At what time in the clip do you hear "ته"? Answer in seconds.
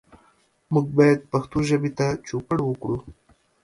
1.97-2.07